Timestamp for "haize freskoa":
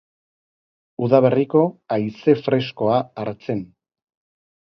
1.97-2.97